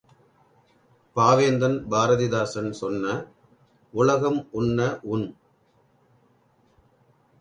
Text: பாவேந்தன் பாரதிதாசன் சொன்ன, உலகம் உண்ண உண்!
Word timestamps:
பாவேந்தன் 1.15 1.77
பாரதிதாசன் 1.91 2.71
சொன்ன, 2.71 3.05
உலகம் 3.93 4.41
உண்ண 4.51 4.79
உண்! 5.11 5.27